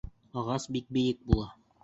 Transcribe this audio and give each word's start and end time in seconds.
Ағас 0.43 0.65
бик 0.77 0.89
бейек 0.97 1.21
була. 1.29 1.47